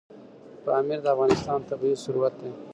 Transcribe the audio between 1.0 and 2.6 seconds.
د افغانستان طبعي ثروت دی.